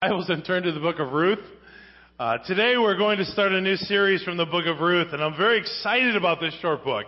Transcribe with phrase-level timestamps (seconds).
[0.00, 1.40] Bibles and turn to the book of Ruth.
[2.20, 5.20] Uh, today we're going to start a new series from the book of Ruth, and
[5.20, 7.06] I'm very excited about this short book,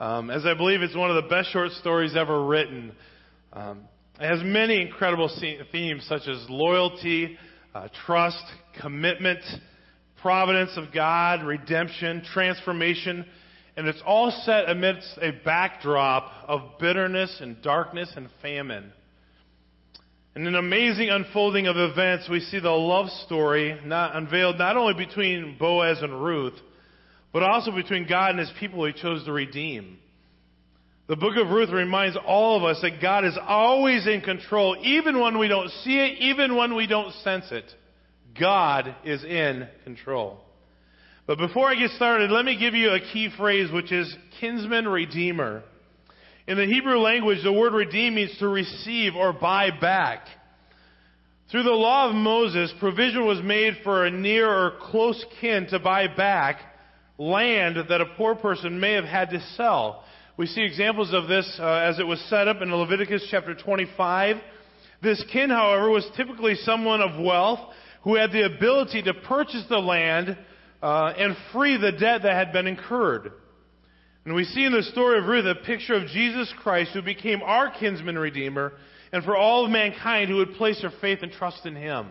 [0.00, 2.92] um, as I believe it's one of the best short stories ever written.
[3.54, 3.88] Um,
[4.20, 5.30] it has many incredible
[5.72, 7.38] themes such as loyalty,
[7.74, 8.44] uh, trust,
[8.82, 9.40] commitment,
[10.20, 13.24] providence of God, redemption, transformation,
[13.78, 18.92] and it's all set amidst a backdrop of bitterness and darkness and famine.
[20.36, 24.94] In an amazing unfolding of events, we see the love story not unveiled not only
[24.94, 26.54] between Boaz and Ruth,
[27.32, 29.98] but also between God and his people he chose to redeem.
[31.08, 35.18] The book of Ruth reminds all of us that God is always in control, even
[35.18, 37.64] when we don't see it, even when we don't sense it.
[38.38, 40.38] God is in control.
[41.26, 44.86] But before I get started, let me give you a key phrase, which is kinsman
[44.86, 45.64] redeemer.
[46.46, 50.26] In the Hebrew language, the word redeem means to receive or buy back.
[51.50, 55.78] Through the law of Moses, provision was made for a near or close kin to
[55.78, 56.60] buy back
[57.18, 60.04] land that a poor person may have had to sell.
[60.36, 64.36] We see examples of this uh, as it was set up in Leviticus chapter 25.
[65.02, 67.60] This kin, however, was typically someone of wealth
[68.04, 70.38] who had the ability to purchase the land
[70.82, 73.32] uh, and free the debt that had been incurred.
[74.24, 77.42] And we see in the story of Ruth a picture of Jesus Christ who became
[77.42, 78.72] our kinsman redeemer
[79.12, 82.08] and for all of mankind who would place their faith and trust in him.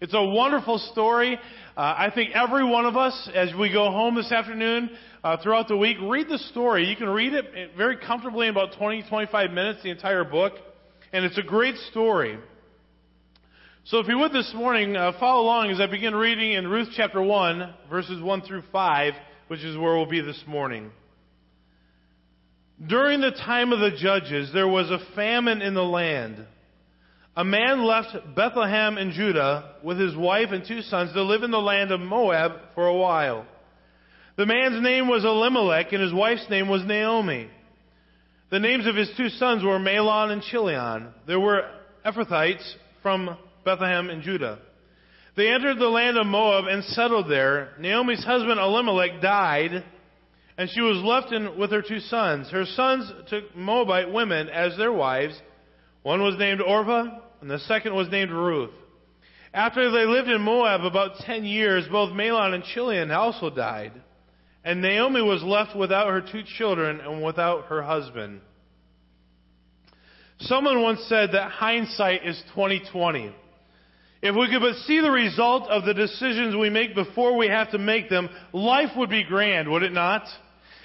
[0.00, 1.38] It's a wonderful story.
[1.76, 4.90] Uh, I think every one of us, as we go home this afternoon,
[5.24, 6.86] uh, throughout the week, read the story.
[6.86, 10.52] You can read it very comfortably in about 20, 25 minutes, the entire book.
[11.12, 12.38] And it's a great story.
[13.84, 16.88] So if you would this morning, uh, follow along as I begin reading in Ruth
[16.94, 19.14] chapter 1, verses 1 through 5,
[19.48, 20.92] which is where we'll be this morning.
[22.86, 26.44] During the time of the judges, there was a famine in the land.
[27.36, 31.50] A man left Bethlehem in Judah with his wife and two sons to live in
[31.50, 33.46] the land of Moab for a while.
[34.36, 37.48] The man's name was Elimelech and his wife's name was Naomi.
[38.50, 41.08] The names of his two sons were Mahlon and Chilion.
[41.26, 41.68] They were
[42.04, 44.58] Ephrathites from Bethlehem in Judah.
[45.36, 47.70] They entered the land of Moab and settled there.
[47.78, 49.84] Naomi's husband Elimelech died
[50.58, 52.50] and she was left in, with her two sons.
[52.50, 55.40] Her sons took Moabite women as their wives.
[56.02, 58.72] One was named Orpah, and the second was named Ruth.
[59.54, 63.92] After they lived in Moab about ten years, both Mahlon and Chilion also died.
[64.64, 68.40] And Naomi was left without her two children and without her husband.
[70.40, 73.32] Someone once said that hindsight is 2020.
[74.20, 77.70] If we could but see the result of the decisions we make before we have
[77.70, 80.24] to make them, life would be grand, would it not?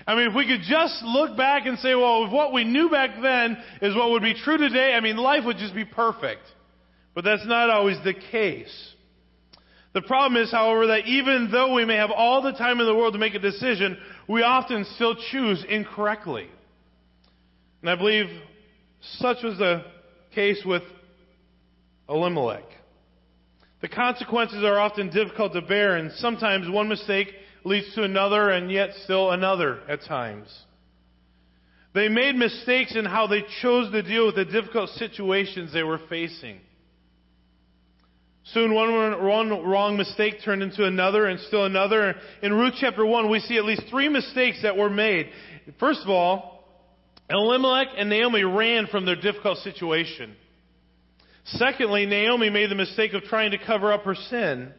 [0.05, 2.89] I mean, if we could just look back and say, well, if what we knew
[2.89, 6.41] back then is what would be true today, I mean, life would just be perfect.
[7.15, 8.93] But that's not always the case.
[9.93, 12.95] The problem is, however, that even though we may have all the time in the
[12.95, 13.97] world to make a decision,
[14.27, 16.47] we often still choose incorrectly.
[17.81, 18.25] And I believe
[19.19, 19.83] such was the
[20.33, 20.83] case with
[22.09, 22.63] Elimelech.
[23.81, 27.27] The consequences are often difficult to bear, and sometimes one mistake
[27.63, 30.47] leads to another and yet still another at times.
[31.93, 35.99] They made mistakes in how they chose to deal with the difficult situations they were
[36.09, 36.59] facing.
[38.45, 42.15] Soon one, one wrong mistake turned into another and still another.
[42.41, 45.29] In Ruth chapter 1, we see at least three mistakes that were made.
[45.79, 46.65] First of all,
[47.29, 50.35] Elimelech and Naomi ran from their difficult situation.
[51.45, 54.73] Secondly, Naomi made the mistake of trying to cover up her sin.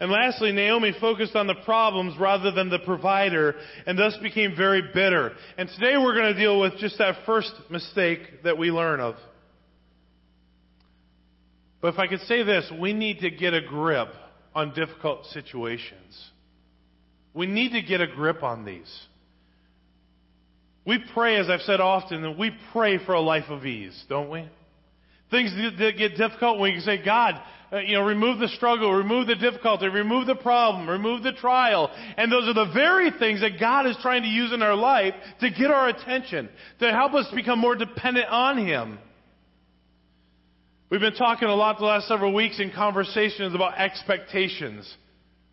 [0.00, 3.54] And lastly, Naomi focused on the problems rather than the provider
[3.86, 5.32] and thus became very bitter.
[5.58, 9.16] And today we're going to deal with just that first mistake that we learn of.
[11.82, 14.08] But if I could say this, we need to get a grip
[14.54, 16.30] on difficult situations.
[17.34, 18.90] We need to get a grip on these.
[20.86, 24.30] We pray, as I've said often, that we pray for a life of ease, don't
[24.30, 24.48] we?
[25.30, 27.40] Things that get difficult, we can say, God,
[27.72, 31.88] uh, you know, remove the struggle, remove the difficulty, remove the problem, remove the trial.
[32.16, 35.14] And those are the very things that God is trying to use in our life
[35.40, 36.48] to get our attention,
[36.80, 38.98] to help us become more dependent on Him.
[40.90, 44.92] We've been talking a lot the last several weeks in conversations about expectations.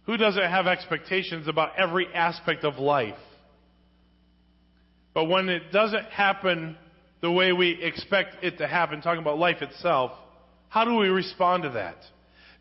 [0.07, 3.13] Who doesn't have expectations about every aspect of life?
[5.13, 6.77] But when it doesn't happen
[7.21, 10.11] the way we expect it to happen, talking about life itself,
[10.69, 11.97] how do we respond to that?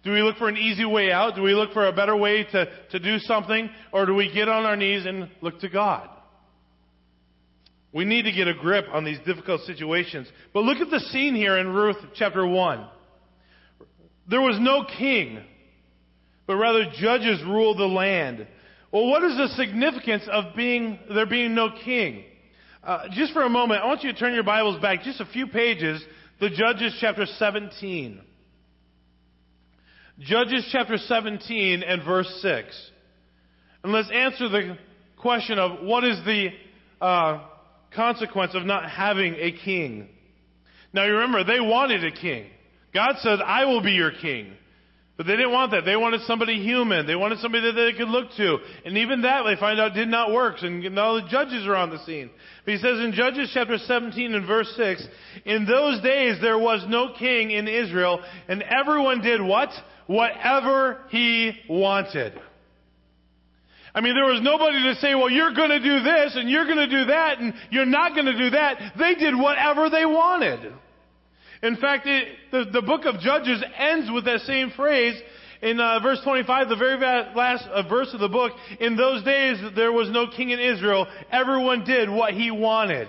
[0.05, 1.35] Do we look for an easy way out?
[1.35, 3.69] Do we look for a better way to, to do something?
[3.93, 6.09] Or do we get on our knees and look to God?
[7.93, 10.29] We need to get a grip on these difficult situations.
[10.55, 12.87] But look at the scene here in Ruth chapter 1.
[14.29, 15.43] there was no king,
[16.47, 18.47] but rather judges ruled the land.
[18.93, 22.25] Well, what is the significance of being there being no king?
[22.87, 25.27] Uh, just for a moment, I want you to turn your Bibles back just a
[25.27, 26.01] few pages
[26.39, 28.21] to Judges chapter 17.
[30.21, 32.91] Judges chapter 17 and verse 6.
[33.83, 34.79] And let's answer the
[35.21, 36.51] question of what is the
[37.01, 37.41] uh,
[37.93, 40.09] consequence of not having a king.
[40.93, 42.47] Now you remember, they wanted a king.
[42.95, 44.53] God said, I will be your king.
[45.17, 45.87] But they didn't want that.
[45.87, 47.07] They wanted somebody human.
[47.07, 48.59] They wanted somebody that they could look to.
[48.85, 50.57] And even that they find out did not work.
[50.61, 52.29] And now the judges are on the scene.
[52.67, 55.07] But he says in Judges chapter 17 and verse 6,
[55.47, 59.71] In those days there was no king in Israel, and everyone did what?
[60.07, 62.39] Whatever he wanted.
[63.95, 66.67] I mean, there was nobody to say, well, you're going to do this and you're
[66.67, 68.93] going to do that and you're not going to do that.
[68.99, 70.75] They did whatever they wanted.
[71.63, 75.21] In fact, it, the, the book of Judges ends with that same phrase
[75.63, 78.53] in uh, verse 25, the very last uh, verse of the book.
[78.81, 81.07] In those days, there was no king in Israel.
[81.31, 83.09] Everyone did what he wanted.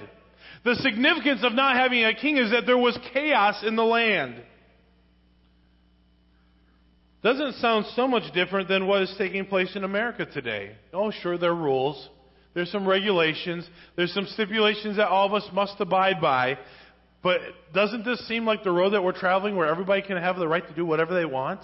[0.64, 4.42] The significance of not having a king is that there was chaos in the land.
[7.24, 10.76] Doesn't sound so much different than what is taking place in America today.
[10.94, 12.10] Oh, sure, there are rules.
[12.54, 13.68] There's some regulations.
[13.96, 16.58] There's some stipulations that all of us must abide by.
[17.24, 17.42] But
[17.74, 20.66] doesn't this seem like the road that we're traveling where everybody can have the right
[20.68, 21.62] to do whatever they want?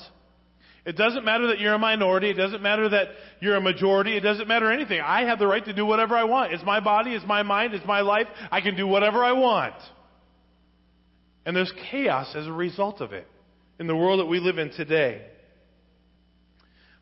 [0.86, 2.30] It doesn't matter that you're a minority.
[2.30, 3.08] It doesn't matter that
[3.40, 4.18] you're a majority.
[4.18, 5.00] It doesn't matter anything.
[5.00, 6.54] I have the right to do whatever I want.
[6.54, 7.12] It's my body.
[7.12, 7.74] It's my mind.
[7.74, 8.28] It's my life.
[8.52, 9.76] I can do whatever I want.
[11.46, 13.28] And there's chaos as a result of it
[13.80, 15.22] in the world that we live in today.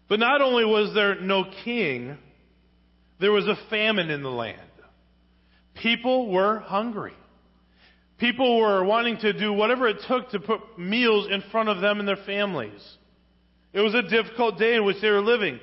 [0.07, 2.17] But not only was there no king,
[3.19, 4.59] there was a famine in the land.
[5.81, 7.13] People were hungry.
[8.21, 11.99] People were wanting to do whatever it took to put meals in front of them
[11.99, 12.79] and their families.
[13.73, 15.59] It was a difficult day in which they were living,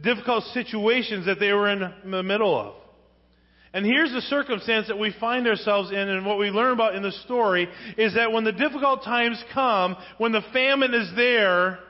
[0.00, 2.74] difficult situations that they were in the middle of.
[3.72, 7.02] And here's the circumstance that we find ourselves in, and what we learn about in
[7.02, 11.80] the story is that when the difficult times come, when the famine is there,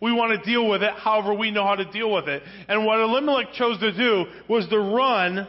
[0.00, 2.42] we want to deal with it however we know how to deal with it.
[2.68, 5.46] And what Elimelech chose to do was to run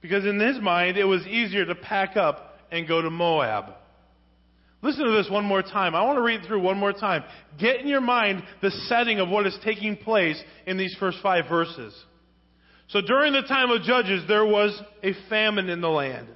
[0.00, 3.66] because in his mind it was easier to pack up and go to Moab.
[4.82, 5.94] Listen to this one more time.
[5.94, 7.22] I want to read through one more time.
[7.58, 11.44] Get in your mind the setting of what is taking place in these first five
[11.48, 11.94] verses.
[12.88, 16.28] So during the time of Judges, there was a famine in the land.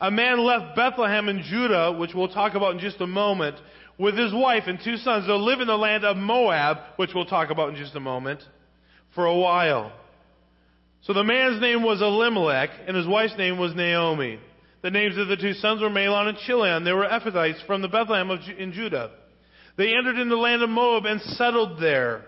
[0.00, 3.56] A man left Bethlehem in Judah, which we'll talk about in just a moment,
[3.98, 7.26] with his wife and two sons to live in the land of Moab, which we'll
[7.26, 8.40] talk about in just a moment,
[9.14, 9.92] for a while.
[11.02, 14.38] So the man's name was Elimelech, and his wife's name was Naomi.
[14.82, 16.84] The names of the two sons were Mahlon and Chilion.
[16.84, 19.10] They were Ephrathites from the Bethlehem of, in Judah.
[19.76, 22.24] They entered in the land of Moab and settled there.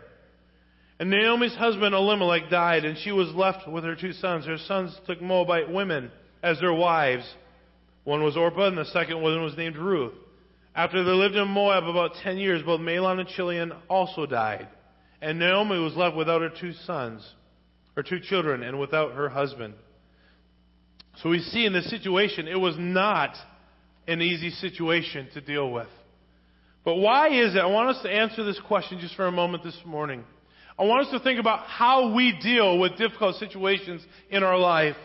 [0.99, 4.47] And Naomi's husband Elimelech died, and she was left with her two sons.
[4.47, 6.11] Her sons took Moabite women
[6.43, 7.25] as their wives.
[8.05, 10.13] One was Orpah, and the second one was named Ruth.
[10.75, 14.69] After they lived in Moab about ten years, both Mahlon and Chilion also died.
[15.21, 17.27] And Naomi was left without her two sons,
[17.97, 19.75] her two children, and without her husband.
[21.17, 23.37] So we see in this situation, it was not
[24.09, 25.89] an easy situation to deal with.
[26.85, 27.59] But why is it?
[27.59, 30.25] I want us to answer this question just for a moment this morning.
[30.79, 34.97] I want us to think about how we deal with difficult situations in our life.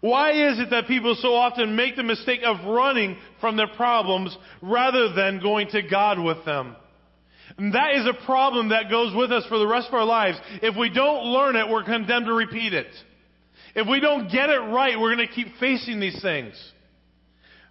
[0.00, 4.36] Why is it that people so often make the mistake of running from their problems
[4.60, 6.76] rather than going to God with them?
[7.58, 10.38] And that is a problem that goes with us for the rest of our lives.
[10.62, 12.86] If we don't learn it, we're condemned to repeat it.
[13.74, 16.54] If we don't get it right, we're going to keep facing these things.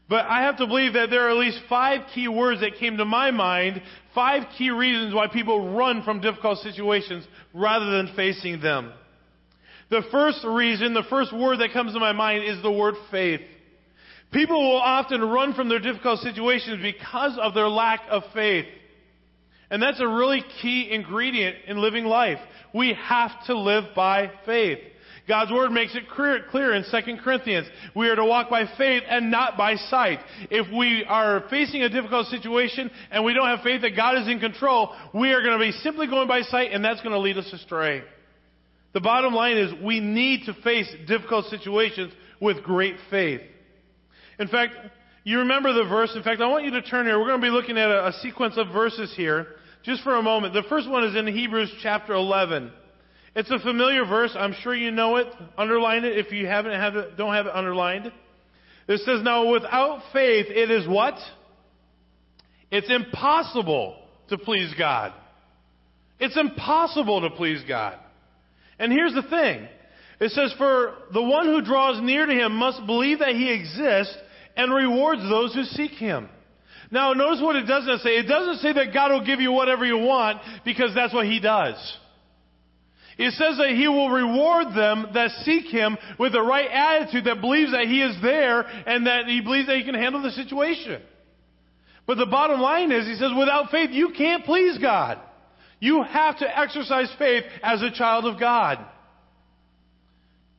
[0.09, 2.97] But I have to believe that there are at least five key words that came
[2.97, 3.81] to my mind,
[4.13, 8.91] five key reasons why people run from difficult situations rather than facing them.
[9.89, 13.41] The first reason, the first word that comes to my mind is the word faith.
[14.31, 18.65] People will often run from their difficult situations because of their lack of faith.
[19.69, 22.39] And that's a really key ingredient in living life.
[22.73, 24.79] We have to live by faith.
[25.27, 27.67] God's Word makes it clear, clear in 2 Corinthians.
[27.95, 30.19] We are to walk by faith and not by sight.
[30.49, 34.27] If we are facing a difficult situation and we don't have faith that God is
[34.27, 37.19] in control, we are going to be simply going by sight and that's going to
[37.19, 38.03] lead us astray.
[38.93, 42.11] The bottom line is we need to face difficult situations
[42.41, 43.41] with great faith.
[44.39, 44.73] In fact,
[45.23, 46.11] you remember the verse.
[46.15, 47.19] In fact, I want you to turn here.
[47.19, 49.47] We're going to be looking at a, a sequence of verses here
[49.83, 50.53] just for a moment.
[50.53, 52.71] The first one is in Hebrews chapter 11.
[53.35, 54.35] It's a familiar verse.
[54.37, 55.27] I'm sure you know it.
[55.57, 58.11] Underline it if you haven't have it, don't have it underlined.
[58.87, 61.15] It says, now without faith, it is what?
[62.71, 63.97] It's impossible
[64.29, 65.13] to please God.
[66.19, 67.97] It's impossible to please God.
[68.77, 69.67] And here's the thing.
[70.19, 74.15] It says, For the one who draws near to him must believe that he exists
[74.55, 76.29] and rewards those who seek him.
[76.91, 78.11] Now, notice what it doesn't say.
[78.17, 81.39] It doesn't say that God will give you whatever you want because that's what he
[81.39, 81.75] does.
[83.21, 87.39] It says that he will reward them that seek him with the right attitude that
[87.39, 91.03] believes that he is there and that he believes that he can handle the situation.
[92.07, 95.19] But the bottom line is, he says, without faith, you can't please God.
[95.79, 98.79] You have to exercise faith as a child of God.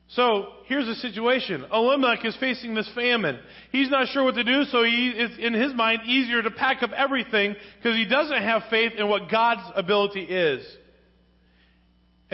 [0.07, 1.65] So here's the situation.
[1.69, 3.39] Elimelech is facing this famine.
[3.73, 6.81] He's not sure what to do, so he, it's in his mind easier to pack
[6.81, 10.65] up everything because he doesn't have faith in what God's ability is.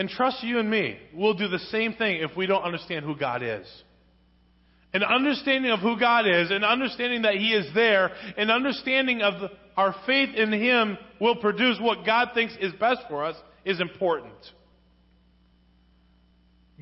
[0.00, 3.14] And trust you and me, we'll do the same thing if we don't understand who
[3.14, 3.66] God is.
[4.94, 9.50] An understanding of who God is, and understanding that He is there, and understanding of
[9.76, 14.32] our faith in Him will produce what God thinks is best for us is important.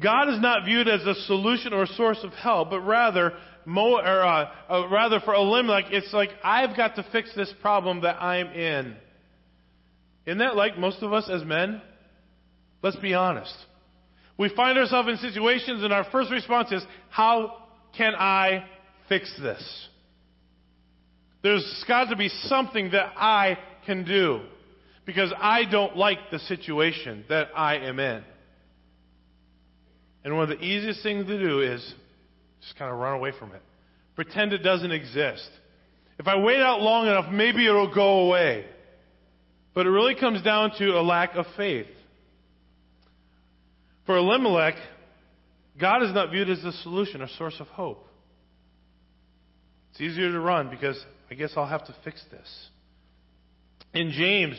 [0.00, 3.32] God is not viewed as a solution or a source of help, but rather,
[3.66, 5.34] or, uh, uh, rather for
[5.90, 8.94] it's like I've got to fix this problem that I'm in.
[10.24, 11.82] Isn't that like most of us as men?
[12.82, 13.54] Let's be honest.
[14.36, 17.64] We find ourselves in situations, and our first response is, "How
[17.96, 18.64] can I
[19.08, 19.88] fix this?"
[21.42, 24.42] There's got to be something that I can do
[25.04, 28.24] because I don't like the situation that I am in.
[30.24, 31.94] And one of the easiest things to do is
[32.60, 33.62] just kind of run away from it.
[34.14, 35.48] Pretend it doesn't exist.
[36.18, 38.66] If I wait out long enough, maybe it'll go away.
[39.74, 41.86] But it really comes down to a lack of faith.
[44.08, 44.76] For Elimelech,
[45.78, 48.08] God is not viewed as the solution or source of hope.
[49.90, 50.98] It's easier to run because
[51.30, 52.68] I guess I'll have to fix this.
[53.92, 54.56] In James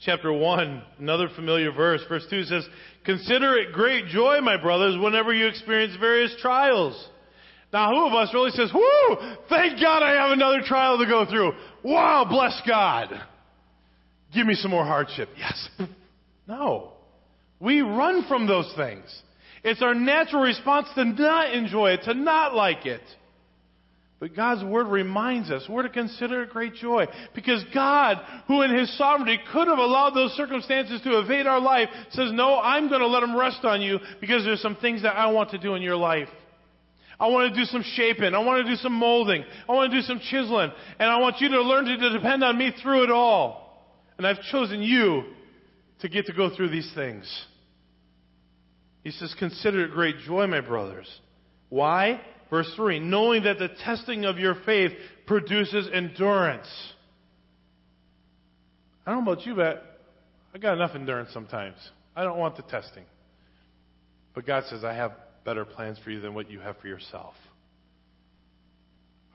[0.00, 2.66] chapter 1, another familiar verse, verse 2 says,
[3.04, 7.06] Consider it great joy, my brothers, whenever you experience various trials.
[7.74, 9.16] Now, who of us really says, Whoo,
[9.50, 11.52] thank God I have another trial to go through.
[11.84, 13.10] Wow, bless God.
[14.32, 15.28] Give me some more hardship.
[15.36, 15.68] Yes.
[16.48, 16.94] No.
[17.60, 19.04] We run from those things.
[19.62, 23.02] It's our natural response to not enjoy it, to not like it.
[24.18, 27.06] But God's Word reminds us we're to consider it great joy.
[27.34, 31.88] Because God, who in His sovereignty could have allowed those circumstances to evade our life,
[32.10, 35.16] says, No, I'm going to let them rest on you because there's some things that
[35.16, 36.28] I want to do in your life.
[37.18, 38.34] I want to do some shaping.
[38.34, 39.44] I want to do some molding.
[39.68, 40.70] I want to do some chiseling.
[40.98, 43.86] And I want you to learn to depend on me through it all.
[44.16, 45.24] And I've chosen you
[46.00, 47.26] to get to go through these things.
[49.02, 51.08] He says, Consider it great joy, my brothers.
[51.68, 52.20] Why?
[52.50, 54.92] Verse 3 knowing that the testing of your faith
[55.26, 56.68] produces endurance.
[59.06, 60.00] I don't know about you, but
[60.54, 61.76] I got enough endurance sometimes.
[62.14, 63.04] I don't want the testing.
[64.34, 65.12] But God says, I have
[65.44, 67.34] better plans for you than what you have for yourself.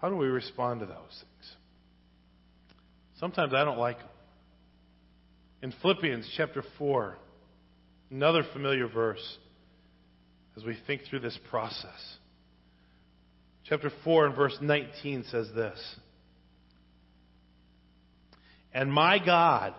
[0.02, 1.56] How do we respond to those things?
[3.20, 4.08] Sometimes I don't like them.
[5.62, 7.18] In Philippians chapter 4,
[8.12, 9.38] another familiar verse,
[10.58, 12.18] as we think through this process.
[13.68, 15.96] Chapter 4 and verse 19 says this
[18.74, 19.74] And my God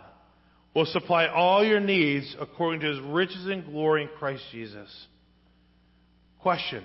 [0.74, 5.06] will supply all your needs according to his riches and glory in Christ Jesus.
[6.40, 6.84] Question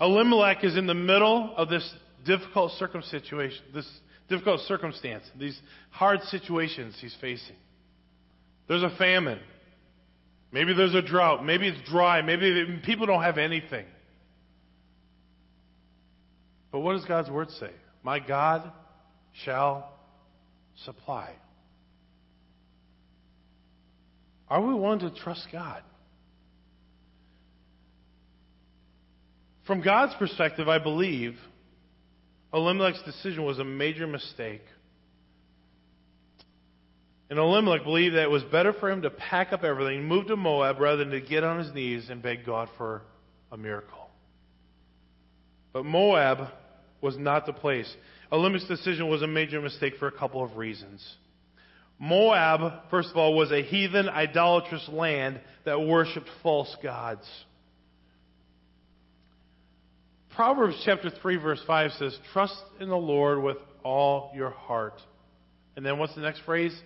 [0.00, 1.88] Elimelech is in the middle of this
[2.24, 3.26] difficult circumstance,
[3.72, 3.88] this
[4.28, 5.58] difficult circumstance, these
[5.90, 7.56] hard situations he's facing.
[8.68, 9.40] There's a famine.
[10.54, 11.44] Maybe there's a drought.
[11.44, 12.22] Maybe it's dry.
[12.22, 13.86] Maybe people don't have anything.
[16.70, 17.72] But what does God's word say?
[18.04, 18.70] My God
[19.44, 19.92] shall
[20.84, 21.32] supply.
[24.46, 25.82] Are we willing to trust God?
[29.66, 31.36] From God's perspective, I believe
[32.52, 34.62] Elimelech's decision was a major mistake.
[37.34, 40.36] And Elimelech believed that it was better for him to pack up everything, move to
[40.36, 43.02] Moab, rather than to get on his knees and beg God for
[43.50, 44.08] a miracle.
[45.72, 46.46] But Moab
[47.00, 47.92] was not the place.
[48.30, 51.04] Elimelech's decision was a major mistake for a couple of reasons.
[51.98, 57.26] Moab, first of all, was a heathen, idolatrous land that worshipped false gods.
[60.36, 65.00] Proverbs chapter 3 verse 5 says, Trust in the Lord with all your heart.
[65.74, 66.80] And then what's the next phrase?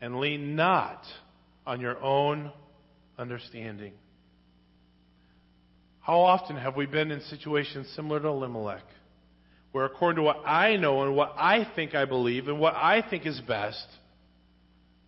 [0.00, 1.02] And lean not
[1.66, 2.52] on your own
[3.18, 3.92] understanding.
[6.00, 8.84] How often have we been in situations similar to Elimelech?
[9.72, 13.02] where according to what I know and what I think I believe and what I
[13.08, 13.86] think is best,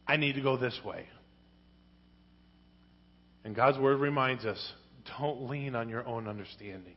[0.06, 1.06] I need to go this way.
[3.44, 4.72] And God's word reminds us
[5.18, 6.94] don't lean on your own understanding,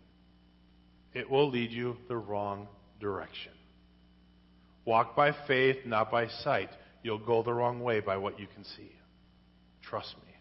[1.14, 2.68] it will lead you the wrong
[3.00, 3.54] direction.
[4.86, 6.70] Walk by faith, not by sight.
[7.03, 8.91] You'll go the wrong way by what you can see.
[9.83, 10.33] Trust me.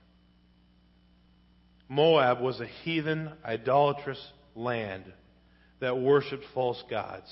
[1.88, 5.04] Moab was a heathen, idolatrous land
[5.80, 7.26] that worshiped false gods.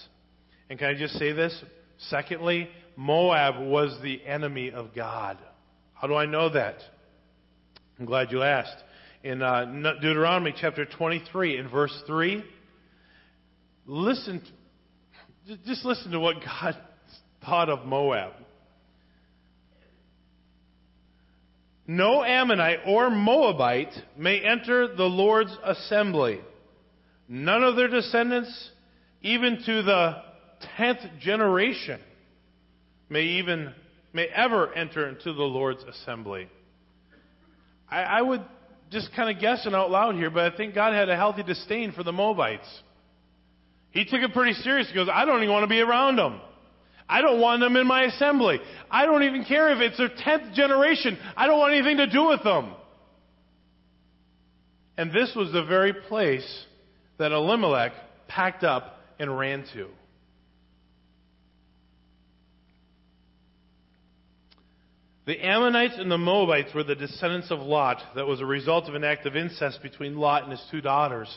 [0.68, 1.64] And can I just say this?
[2.08, 5.38] Secondly, Moab was the enemy of God.
[5.94, 6.76] How do I know that?
[7.98, 8.76] I'm glad you asked.
[9.22, 9.64] In uh,
[10.00, 12.42] Deuteronomy chapter 23, in verse 3,
[13.86, 14.42] listen,
[15.66, 16.76] just listen to what God
[17.44, 18.32] thought of Moab.
[21.90, 26.40] No Ammonite or Moabite may enter the Lord's assembly.
[27.28, 28.70] None of their descendants,
[29.22, 30.22] even to the
[30.76, 31.98] tenth generation,
[33.08, 33.74] may even
[34.12, 36.48] may ever enter into the Lord's assembly.
[37.90, 38.44] I, I would
[38.92, 41.90] just kind of guessing out loud here, but I think God had a healthy disdain
[41.90, 42.68] for the Moabites.
[43.90, 44.86] He took it pretty serious.
[44.86, 46.40] He goes, I don't even want to be around them.
[47.10, 48.60] I don't want them in my assembly.
[48.88, 51.18] I don't even care if it's their tenth generation.
[51.36, 52.72] I don't want anything to do with them.
[54.96, 56.64] And this was the very place
[57.18, 57.92] that Elimelech
[58.28, 59.88] packed up and ran to.
[65.26, 68.94] The Ammonites and the Moabites were the descendants of Lot that was a result of
[68.94, 71.28] an act of incest between Lot and his two daughters.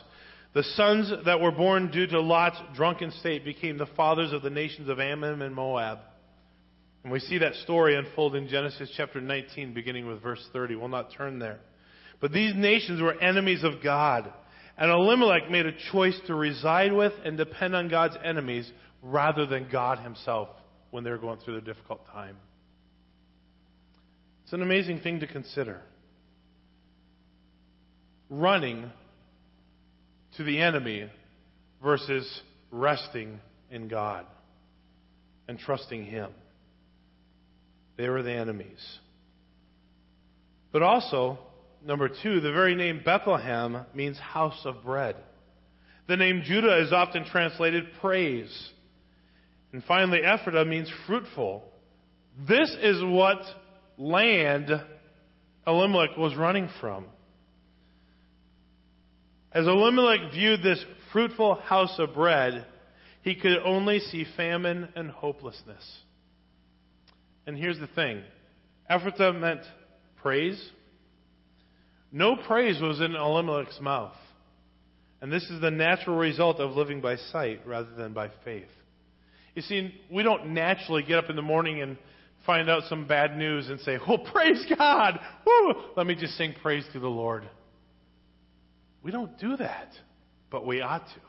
[0.53, 4.51] The sons that were born due to Lot's drunken state became the fathers of the
[4.51, 6.00] nations of Ammon and Moab.
[7.03, 10.75] And we see that story unfold in Genesis chapter 19, beginning with verse 30.
[10.75, 11.60] We'll not turn there.
[12.22, 14.31] But these nations were enemies of God.
[14.77, 19.67] And Elimelech made a choice to reside with and depend on God's enemies rather than
[19.72, 20.50] God himself
[20.91, 22.38] when they were going through their difficult time.
[24.43, 25.81] It's an amazing thing to consider.
[28.29, 28.91] Running
[30.38, 31.10] to the enemy
[31.82, 32.41] versus
[32.72, 33.39] resting
[33.72, 34.26] in God
[35.48, 36.32] and trusting Him.
[37.98, 38.84] They were the enemies.
[40.72, 41.38] But also,
[41.86, 45.15] number two, the very name Bethlehem means house of bread.
[46.08, 48.72] The name Judah is often translated praise.
[49.72, 51.63] And finally, Ephraim means fruitful.
[52.48, 53.41] This is what
[53.98, 54.69] land
[55.65, 57.06] Elimelech was running from.
[59.54, 62.66] As Elimelech viewed this fruitful house of bread,
[63.22, 65.84] he could only see famine and hopelessness.
[67.46, 68.24] And here's the thing
[68.89, 69.62] Ephrathah meant
[70.22, 70.62] praise.
[72.12, 74.13] No praise was in Elimelech's mouth.
[75.22, 78.68] And this is the natural result of living by sight rather than by faith.
[79.56, 81.98] You see, we don't naturally get up in the morning and
[82.46, 85.20] find out some bad news and say, Oh, praise God!
[85.46, 85.74] Woo!
[85.96, 87.48] Let me just sing praise to the Lord.
[89.04, 89.89] We don't do that,
[90.50, 91.22] but we ought to.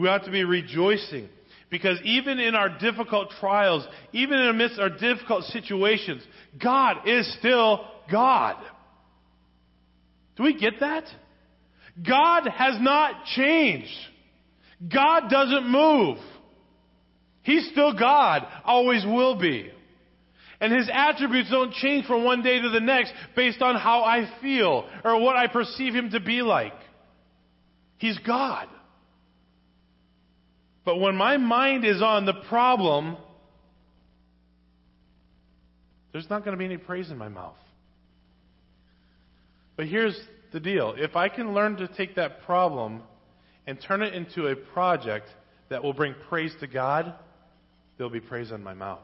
[0.00, 1.28] We ought to be rejoicing
[1.70, 6.22] because even in our difficult trials, even in amidst our difficult situations,
[6.62, 8.56] God is still God.
[10.36, 11.04] Do we get that?
[12.06, 13.96] God has not changed.
[14.92, 16.18] God doesn't move.
[17.42, 19.70] He's still God, always will be.
[20.60, 24.30] And his attributes don't change from one day to the next based on how I
[24.40, 26.74] feel or what I perceive him to be like.
[27.98, 28.68] He's God.
[30.84, 33.16] But when my mind is on the problem,
[36.12, 37.56] there's not going to be any praise in my mouth.
[39.76, 40.18] But here's
[40.52, 43.02] the deal if I can learn to take that problem
[43.66, 45.26] and turn it into a project
[45.70, 47.14] that will bring praise to God,
[47.96, 49.00] there'll be praise in my mouth.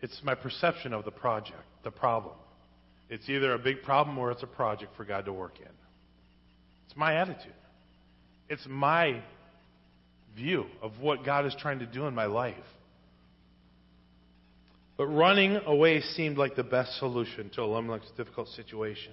[0.00, 2.34] It's my perception of the project, the problem.
[3.10, 5.72] It's either a big problem or it's a project for God to work in.
[6.86, 7.52] It's my attitude.
[8.48, 9.22] It's my
[10.36, 12.54] view of what God is trying to do in my life.
[14.96, 19.12] But running away seemed like the best solution to Elimelech's difficult situation.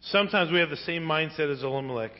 [0.00, 2.12] Sometimes we have the same mindset as Elimelech.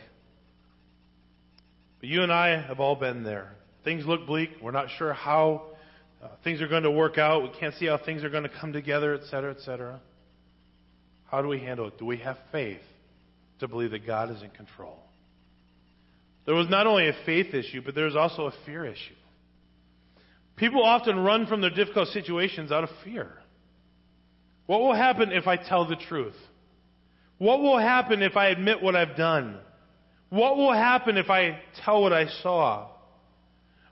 [2.00, 3.52] But you and I have all been there.
[3.82, 4.50] Things look bleak.
[4.62, 5.73] We're not sure how
[6.24, 7.42] uh, things are going to work out.
[7.42, 10.00] We can't see how things are going to come together, etc., etc.
[11.30, 11.98] How do we handle it?
[11.98, 12.80] Do we have faith
[13.60, 14.98] to believe that God is in control?
[16.46, 19.14] There was not only a faith issue, but there's also a fear issue.
[20.56, 23.30] People often run from their difficult situations out of fear.
[24.66, 26.36] What will happen if I tell the truth?
[27.38, 29.58] What will happen if I admit what I've done?
[30.30, 32.88] What will happen if I tell what I saw?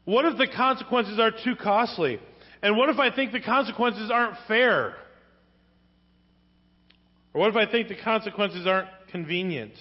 [0.05, 2.19] What if the consequences are too costly?
[2.63, 4.97] And what if I think the consequences aren't fair?
[7.35, 9.73] Or what if I think the consequences aren't convenient?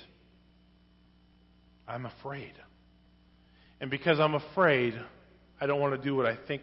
[1.88, 2.54] I'm afraid.
[3.80, 4.94] And because I'm afraid,
[5.60, 6.62] I don't want to do what I think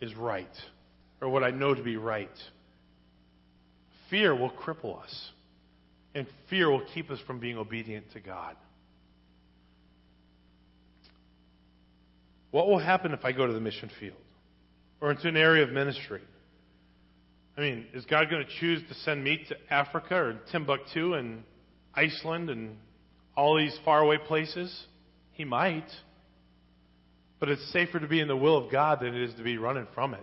[0.00, 0.46] is right
[1.20, 2.30] or what I know to be right.
[4.10, 5.30] Fear will cripple us,
[6.14, 8.56] and fear will keep us from being obedient to God.
[12.52, 14.14] What will happen if I go to the mission field
[15.00, 16.20] or into an area of ministry?
[17.56, 21.42] I mean, is God going to choose to send me to Africa or Timbuktu and
[21.94, 22.76] Iceland and
[23.36, 24.86] all these faraway places?
[25.32, 25.88] He might.
[27.40, 29.56] But it's safer to be in the will of God than it is to be
[29.56, 30.20] running from it.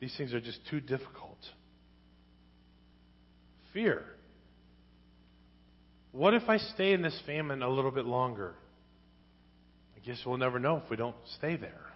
[0.00, 1.38] These things are just too difficult.
[3.72, 4.04] Fear.
[6.12, 8.54] What if I stay in this famine a little bit longer?
[9.96, 11.86] I guess we'll never know if we don't stay there.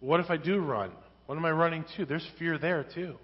[0.00, 0.90] What if I do run?
[1.26, 2.04] What am I running to?
[2.04, 3.16] There's fear there too.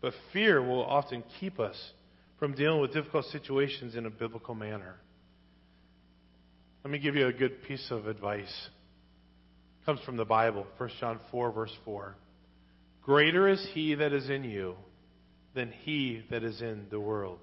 [0.00, 1.76] But fear will often keep us
[2.40, 4.96] from dealing with difficult situations in a biblical manner.
[6.82, 8.68] Let me give you a good piece of advice.
[9.80, 12.16] It comes from the Bible, 1 John 4, verse 4.
[13.02, 14.74] Greater is he that is in you
[15.54, 17.38] than he that is in the world.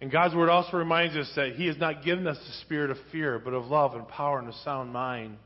[0.00, 2.98] And God's word also reminds us that he has not given us the spirit of
[3.10, 5.36] fear, but of love and power and a sound mind.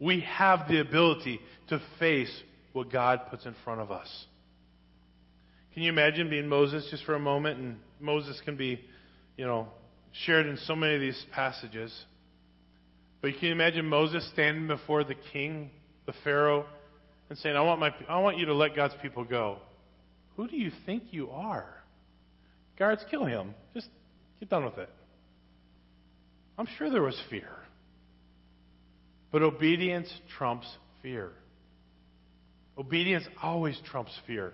[0.00, 2.32] We have the ability to face
[2.72, 4.08] what God puts in front of us.
[5.72, 7.58] Can you imagine being Moses just for a moment?
[7.58, 8.80] And Moses can be,
[9.36, 9.68] you know,
[10.24, 11.92] shared in so many of these passages.
[13.22, 15.70] But can you imagine Moses standing before the king,
[16.06, 16.66] the Pharaoh,
[17.30, 19.58] and saying, I want, my, I want you to let God's people go.
[20.36, 21.66] Who do you think you are?
[22.78, 23.54] Guards, kill him.
[23.72, 23.88] Just
[24.40, 24.90] get done with it.
[26.58, 27.50] I'm sure there was fear.
[29.32, 30.66] But obedience trumps
[31.02, 31.32] fear.
[32.78, 34.52] Obedience always trumps fear.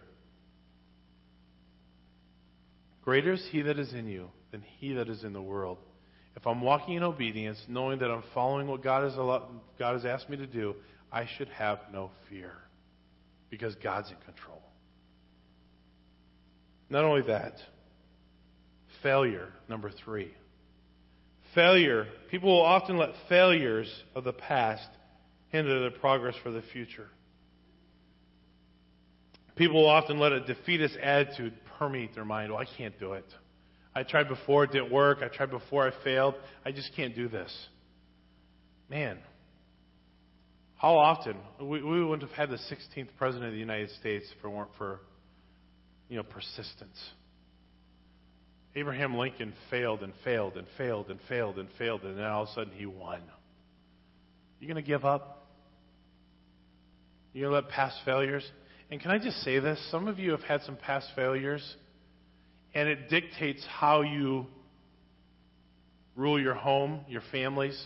[3.03, 5.79] Greater is he that is in you than he that is in the world.
[6.37, 10.05] If I'm walking in obedience, knowing that I'm following what God has, allowed, God has
[10.05, 10.75] asked me to do,
[11.11, 12.53] I should have no fear
[13.51, 14.63] because God's in control.
[16.89, 17.55] Not only that,
[19.03, 20.33] failure, number three.
[21.55, 22.07] Failure.
[22.31, 24.87] People will often let failures of the past
[25.49, 27.09] hinder their progress for the future.
[29.57, 32.53] People will often let a defeatist attitude permeate their mind.
[32.53, 33.27] Oh, I can't do it.
[33.95, 35.19] I tried before, it didn't work.
[35.23, 36.35] I tried before, I failed.
[36.65, 37.53] I just can't do this.
[38.89, 39.19] Man,
[40.77, 44.45] how often we, we wouldn't have had the 16th president of the United States if
[44.45, 45.01] it weren't for,
[46.09, 46.99] you know, persistence.
[48.77, 52.49] Abraham Lincoln failed and failed and failed and failed and failed, and then all of
[52.49, 53.21] a sudden he won.
[54.61, 55.47] You going to give up?
[57.33, 58.49] You going to let past failures?
[58.91, 59.81] And can I just say this?
[59.91, 61.77] Some of you have had some past failures,
[62.75, 64.47] and it dictates how you
[66.15, 67.81] rule your home, your families.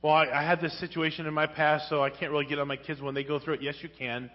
[0.00, 2.68] Well, I, I had this situation in my past, so I can't really get on
[2.68, 3.62] my kids when they go through it.
[3.62, 4.30] Yes, you can.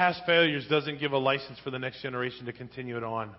[0.00, 3.32] Past failures doesn't give a license for the next generation to continue it on.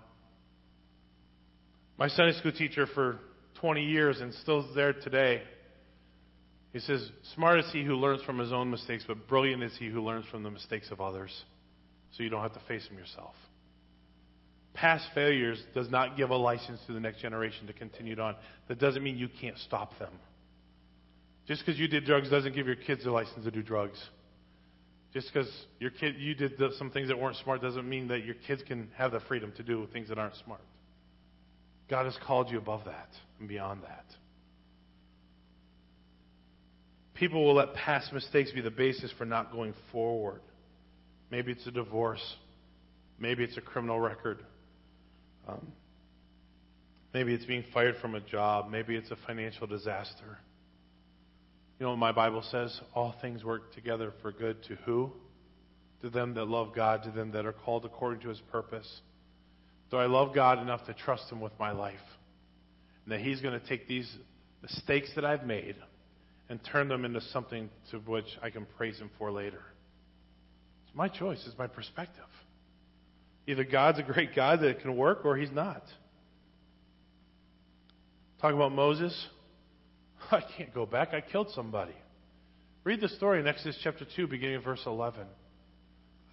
[1.97, 3.17] My Sunday school teacher for
[3.61, 5.41] 20 years and still there today
[6.71, 9.87] he says, Smart is he who learns from his own mistakes, but brilliant is he
[9.89, 11.31] who learns from the mistakes of others,
[12.15, 13.33] so you don't have to face them yourself.
[14.75, 18.35] Past failures does not give a license to the next generation to continue it on.
[18.67, 20.13] That doesn't mean you can't stop them.
[21.47, 23.99] Just because you did drugs doesn't give your kids a license to do drugs.
[25.13, 28.35] Just because your kid you did some things that weren't smart doesn't mean that your
[28.47, 30.61] kids can have the freedom to do things that aren't smart.
[31.89, 34.05] God has called you above that and beyond that.
[37.13, 40.41] People will let past mistakes be the basis for not going forward.
[41.29, 42.23] Maybe it's a divorce.
[43.19, 44.39] Maybe it's a criminal record.
[45.47, 45.67] Um,
[47.13, 48.71] maybe it's being fired from a job.
[48.71, 50.39] Maybe it's a financial disaster.
[51.81, 52.79] You know my Bible says?
[52.93, 55.11] All things work together for good to who?
[56.03, 59.01] To them that love God, to them that are called according to his purpose.
[59.89, 61.95] Do I love God enough to trust him with my life?
[63.03, 64.07] And that he's going to take these
[64.61, 65.75] mistakes that I've made
[66.49, 69.63] and turn them into something to which I can praise Him for later.
[70.85, 72.25] It's my choice, it's my perspective.
[73.47, 75.81] Either God's a great God that can work or He's not.
[78.39, 79.27] Talk about Moses.
[80.35, 81.13] I can't go back.
[81.13, 81.95] I killed somebody.
[82.83, 85.25] Read the story in Exodus chapter 2, beginning of verse 11.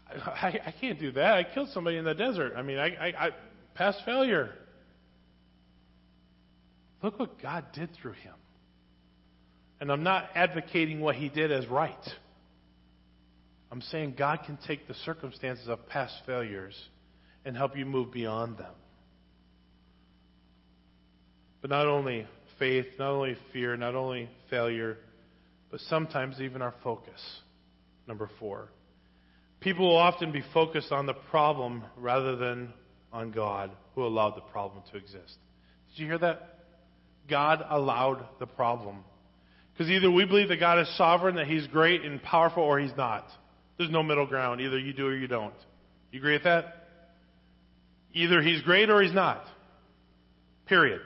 [0.08, 1.34] I, I, I can't do that.
[1.34, 2.54] I killed somebody in the desert.
[2.56, 3.30] I mean, I, I, I
[3.74, 4.54] past failure.
[7.02, 8.34] look what God did through him.
[9.80, 11.94] And I'm not advocating what he did as right.
[13.70, 16.74] I'm saying God can take the circumstances of past failures
[17.44, 18.72] and help you move beyond them.
[21.60, 22.26] But not only
[22.58, 24.98] faith, not only fear, not only failure,
[25.70, 27.20] but sometimes even our focus.
[28.06, 28.68] Number four.
[29.60, 32.72] People will often be focused on the problem rather than
[33.12, 35.36] on God who allowed the problem to exist.
[35.90, 36.58] Did you hear that?
[37.28, 39.04] God allowed the problem.
[39.72, 42.96] Because either we believe that God is sovereign, that He's great and powerful, or He's
[42.96, 43.26] not.
[43.76, 44.60] There's no middle ground.
[44.60, 45.54] Either you do or you don't.
[46.10, 46.86] You agree with that?
[48.12, 49.44] Either He's great or He's not.
[50.66, 51.00] Period.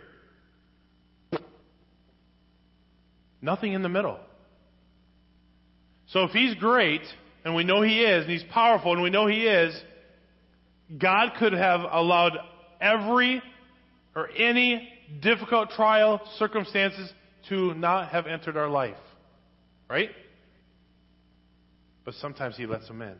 [3.42, 4.18] Nothing in the middle.
[6.06, 7.02] So if He's great,
[7.44, 9.78] and we know He is, and He's powerful, and we know He is,
[10.96, 12.38] God could have allowed
[12.80, 13.42] every
[14.14, 14.88] or any
[15.20, 17.12] difficult trial, circumstances
[17.48, 18.96] to not have entered our life.
[19.90, 20.10] Right?
[22.04, 23.16] But sometimes He lets them in.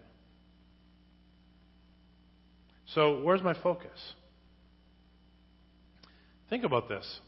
[2.94, 3.98] So, where's my focus?
[6.50, 7.20] Think about this.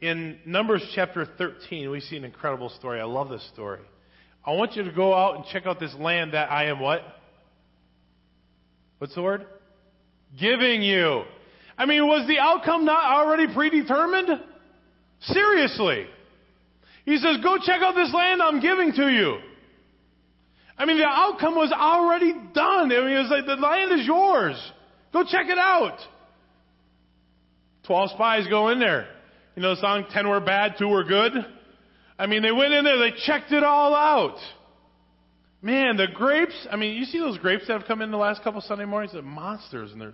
[0.00, 3.00] In Numbers chapter 13, we see an incredible story.
[3.00, 3.80] I love this story.
[4.44, 7.00] I want you to go out and check out this land that I am what?
[8.98, 9.46] What's the word?
[10.38, 11.22] Giving you.
[11.78, 14.28] I mean, was the outcome not already predetermined?
[15.20, 16.06] Seriously.
[17.04, 19.38] He says, go check out this land I'm giving to you.
[20.78, 22.92] I mean, the outcome was already done.
[22.92, 24.72] I mean, it was like, the land is yours.
[25.12, 25.98] Go check it out.
[27.86, 29.08] Twelve spies go in there.
[29.56, 31.32] You know the song, Ten Were Bad, Two Were Good?
[32.18, 34.38] I mean, they went in there, they checked it all out.
[35.62, 38.42] Man, the grapes, I mean, you see those grapes that have come in the last
[38.42, 39.14] couple Sunday mornings?
[39.14, 40.12] They're monsters and they're,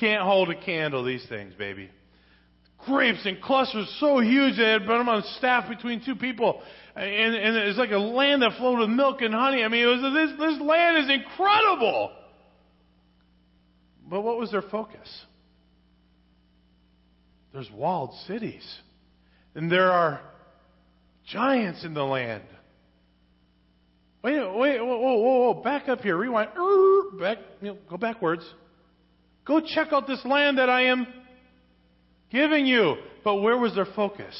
[0.00, 1.90] can't hold a candle, these things, baby.
[2.86, 6.62] Grapes and clusters so huge they had put them on staff between two people.
[6.96, 9.62] And, and it's like a land that flowed with milk and honey.
[9.62, 12.12] I mean, was, this, this land is incredible.
[14.08, 15.08] But what was their focus?
[17.52, 18.64] There's walled cities.
[19.54, 20.20] And there are
[21.26, 22.44] giants in the land.
[24.22, 26.16] Wait, wait, whoa, whoa, whoa, back up here.
[26.16, 26.50] Rewind.
[27.20, 28.44] Back, you know, go backwards.
[29.44, 31.06] Go check out this land that I am
[32.30, 32.96] giving you.
[33.24, 34.34] But where was their focus?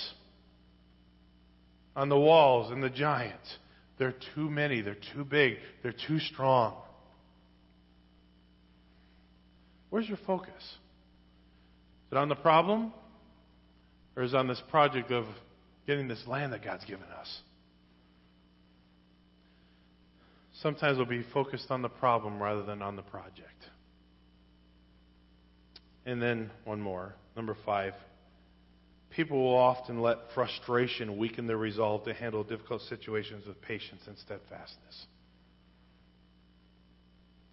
[1.95, 3.57] On the walls and the giants.
[3.99, 4.81] They're too many.
[4.81, 5.57] They're too big.
[5.83, 6.77] They're too strong.
[9.91, 10.55] Where's your focus?
[10.57, 12.93] Is it on the problem?
[14.17, 15.25] Or is on this project of
[15.87, 17.41] getting this land that God's given us?
[20.61, 23.49] Sometimes we'll be focused on the problem rather than on the project.
[26.05, 27.15] And then one more.
[27.37, 27.95] Number five.
[29.11, 34.17] People will often let frustration weaken their resolve to handle difficult situations with patience and
[34.19, 35.07] steadfastness.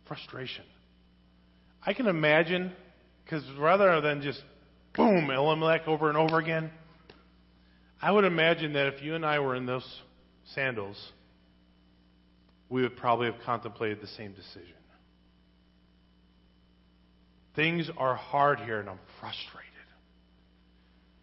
[0.07, 0.63] Frustration.
[1.85, 2.71] I can imagine,
[3.23, 4.41] because rather than just
[4.99, 6.69] boom, Elimelech over and over again,
[8.01, 9.87] I would imagine that if you and I were in those
[10.53, 10.97] sandals,
[12.67, 14.73] we would probably have contemplated the same decision.
[17.55, 19.69] Things are hard here, and I'm frustrated.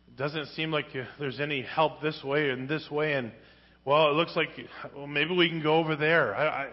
[0.09, 0.87] It doesn't seem like
[1.19, 3.31] there's any help this way and this way, and
[3.85, 4.49] well, it looks like
[4.97, 6.35] well, maybe we can go over there.
[6.35, 6.69] I, I,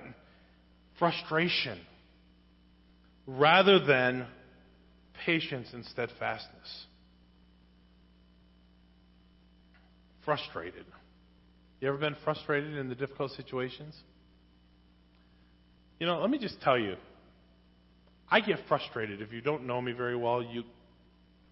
[0.97, 1.79] frustration
[3.27, 4.25] rather than
[5.25, 6.85] patience and steadfastness.
[10.25, 10.85] Frustrated.
[11.79, 13.95] You ever been frustrated in the difficult situations?
[15.99, 16.95] You know, let me just tell you.
[18.29, 20.63] I get frustrated if you don't know me very well, you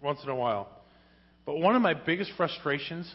[0.02, 0.68] once in a while.
[1.44, 3.12] But one of my biggest frustrations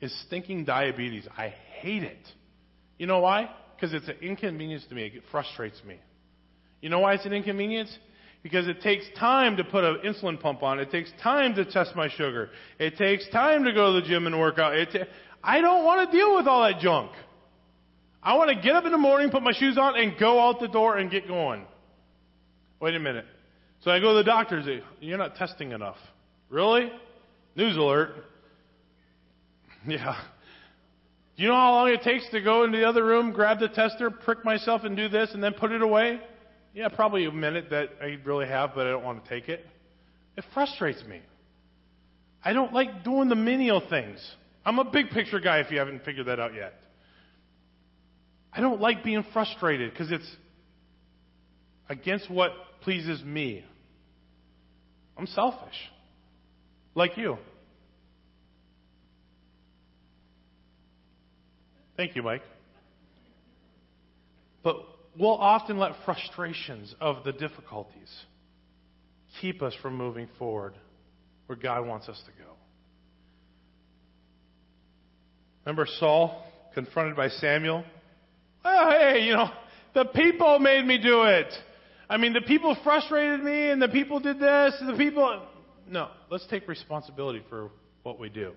[0.00, 1.26] is stinking diabetes.
[1.36, 2.24] I hate it.
[2.98, 3.50] You know why?
[3.74, 5.06] Because it's an inconvenience to me.
[5.06, 5.98] It frustrates me.
[6.80, 7.96] You know why it's an inconvenience?
[8.46, 10.78] Because it takes time to put an insulin pump on.
[10.78, 12.50] It takes time to test my sugar.
[12.78, 14.76] It takes time to go to the gym and work out.
[14.76, 15.10] It ta-
[15.42, 17.10] I don't want to deal with all that junk.
[18.22, 20.60] I want to get up in the morning, put my shoes on, and go out
[20.60, 21.64] the door and get going.
[22.78, 23.24] Wait a minute.
[23.80, 25.98] So I go to the doctor and say, You're not testing enough.
[26.48, 26.92] Really?
[27.56, 28.10] News alert.
[29.88, 30.16] Yeah.
[31.36, 33.68] Do you know how long it takes to go into the other room, grab the
[33.68, 36.20] tester, prick myself, and do this, and then put it away?
[36.76, 39.64] Yeah, probably a minute that I really have, but I don't want to take it.
[40.36, 41.22] It frustrates me.
[42.44, 44.18] I don't like doing the menial things.
[44.62, 46.74] I'm a big picture guy if you haven't figured that out yet.
[48.52, 50.30] I don't like being frustrated because it's
[51.88, 53.64] against what pleases me.
[55.16, 55.72] I'm selfish.
[56.94, 57.38] like you.
[61.96, 62.42] Thank you, Mike.
[64.62, 64.76] But
[65.18, 68.12] we'll often let frustrations of the difficulties
[69.40, 70.74] keep us from moving forward
[71.46, 72.50] where God wants us to go.
[75.64, 77.84] Remember Saul confronted by Samuel?
[78.64, 79.50] Oh, hey, you know,
[79.94, 81.52] the people made me do it.
[82.08, 85.42] I mean, the people frustrated me and the people did this and the people.
[85.88, 87.70] No, let's take responsibility for
[88.02, 88.52] what we do.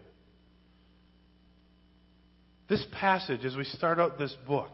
[2.67, 4.69] This passage, as we start out this book,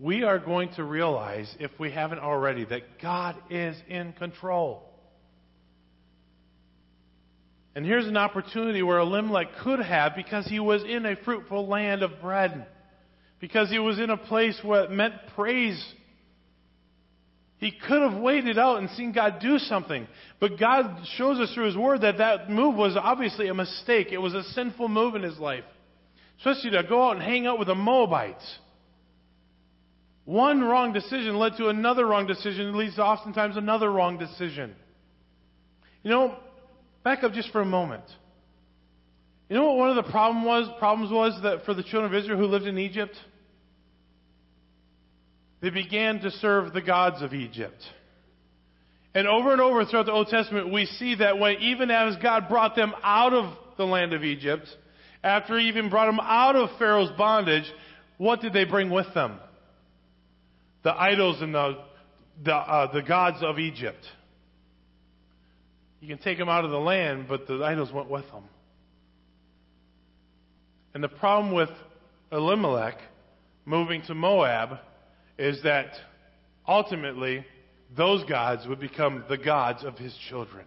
[0.00, 4.82] we are going to realize, if we haven't already, that God is in control.
[7.74, 12.02] And here's an opportunity where Elimelech could have because he was in a fruitful land
[12.02, 12.66] of bread.
[13.40, 15.82] Because he was in a place where it meant praise.
[17.58, 20.08] He could have waited out and seen God do something.
[20.40, 24.08] But God shows us through His Word that that move was obviously a mistake.
[24.12, 25.64] It was a sinful move in his life.
[26.38, 28.58] Especially to go out and hang out with the Moabites.
[30.24, 34.74] One wrong decision led to another wrong decision, leads to oftentimes another wrong decision.
[36.02, 36.36] You know,
[37.02, 38.04] back up just for a moment.
[39.48, 42.14] You know what one of the problem was, problems was that for the children of
[42.14, 43.16] Israel who lived in Egypt?
[45.60, 47.82] They began to serve the gods of Egypt.
[49.14, 52.48] And over and over throughout the Old Testament, we see that when, even as God
[52.48, 54.68] brought them out of the land of Egypt,
[55.24, 57.64] after he even brought them out of Pharaoh's bondage,
[58.18, 59.40] what did they bring with them?
[60.82, 61.78] The idols and the,
[62.42, 64.04] the, uh, the gods of Egypt.
[66.00, 68.44] You can take them out of the land, but the idols went with them.
[70.94, 71.68] And the problem with
[72.32, 72.98] Elimelech
[73.64, 74.78] moving to Moab
[75.38, 75.92] is that
[76.66, 77.44] ultimately
[77.96, 80.64] those gods would become the gods of his children.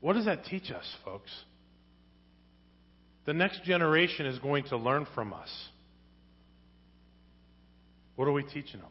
[0.00, 1.30] What does that teach us, folks?
[3.24, 5.50] The next generation is going to learn from us.
[8.16, 8.90] What are we teaching them?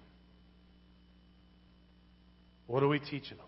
[2.68, 3.48] What are we teaching them?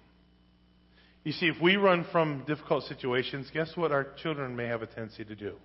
[1.24, 4.86] You see, if we run from difficult situations, guess what our children may have a
[4.86, 5.56] tendency to do?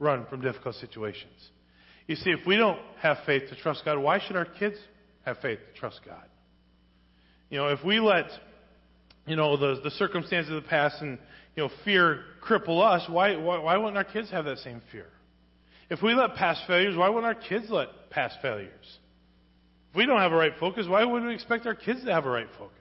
[0.00, 1.32] Run from difficult situations.
[2.08, 4.76] You see, if we don't have faith to trust God, why should our kids
[5.24, 6.24] have faith to trust God?
[7.50, 8.26] You know, if we let,
[9.26, 11.18] you know, the, the circumstances of the past and
[11.54, 15.06] you know, fear cripple us, why, why, why wouldn't our kids have that same fear?
[15.90, 18.98] If we let past failures, why wouldn't our kids let past failures?
[19.90, 22.26] If we don't have a right focus, why wouldn't we expect our kids to have
[22.26, 22.74] a right focus?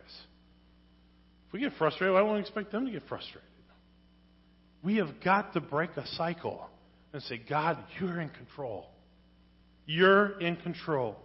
[1.48, 3.44] If we get frustrated, why wouldn't we expect them to get frustrated?
[4.84, 6.70] We have got to break a cycle
[7.14, 8.88] and say, God, you're in control.
[9.86, 11.18] You're in control.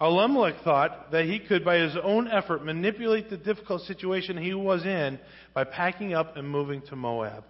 [0.00, 4.84] Elimelech thought that he could, by his own effort, manipulate the difficult situation he was
[4.84, 5.18] in
[5.54, 7.44] by packing up and moving to Moab.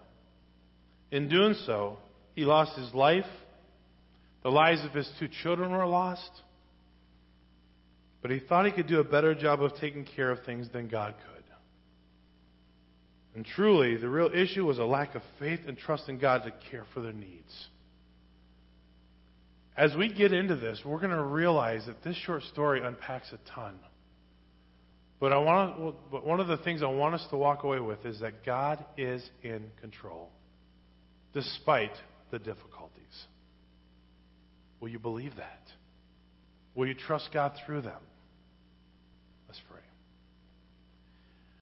[1.11, 1.99] In doing so,
[2.35, 3.25] he lost his life.
[4.43, 6.31] The lives of his two children were lost.
[8.23, 10.89] But he thought he could do a better job of taking care of things than
[10.89, 11.45] God could.
[13.35, 16.53] And truly, the real issue was a lack of faith and trust in God to
[16.71, 17.69] care for their needs
[19.77, 23.55] as we get into this, we're going to realize that this short story unpacks a
[23.55, 23.79] ton.
[25.21, 28.05] But I want but one of the things I want us to walk away with
[28.05, 30.31] is that God is in control,
[31.33, 31.93] despite
[32.31, 32.93] the difficulties.
[34.81, 35.63] Will you believe that?
[36.75, 38.01] Will you trust God through them?